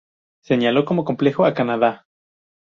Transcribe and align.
Señaló 0.43 0.83
como 0.83 1.03
ejemplo 1.03 1.45
a 1.45 1.53
Canadá. 1.53 2.07